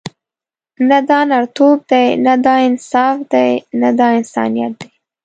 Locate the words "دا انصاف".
2.45-3.17